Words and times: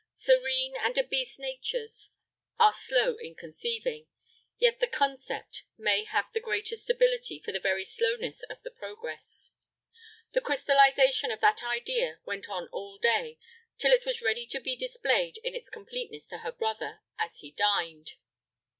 Serene 0.09 0.75
and 0.77 0.97
obese 0.97 1.37
natures 1.37 2.09
are 2.57 2.73
slow 2.73 3.17
in 3.17 3.35
conceiving, 3.35 4.07
yet 4.57 4.79
the 4.79 4.87
concept 4.87 5.65
may 5.77 6.05
have 6.05 6.31
the 6.33 6.39
greater 6.39 6.75
stability 6.75 7.37
for 7.37 7.51
the 7.51 7.59
very 7.59 7.85
slowness 7.85 8.41
of 8.49 8.63
the 8.63 8.71
progress. 8.71 9.51
The 10.31 10.41
crystallization 10.41 11.29
of 11.29 11.39
that 11.41 11.61
idea 11.61 12.19
went 12.25 12.49
on 12.49 12.67
all 12.69 12.97
day, 12.97 13.37
till 13.77 13.91
it 13.91 14.07
was 14.07 14.23
ready 14.23 14.47
to 14.47 14.59
be 14.59 14.75
displayed 14.75 15.37
in 15.43 15.53
its 15.53 15.69
completeness 15.69 16.27
to 16.29 16.39
her 16.39 16.51
brother 16.51 17.01
as 17.19 17.41
he 17.41 17.51
dined. 17.51 18.13